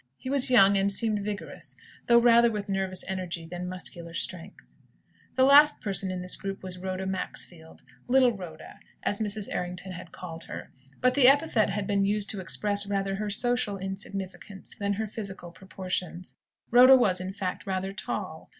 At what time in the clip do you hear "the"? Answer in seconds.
5.35-5.43, 6.23-6.37, 11.13-11.27